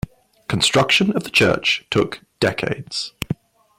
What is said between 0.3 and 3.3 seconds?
Construction of the church took decades.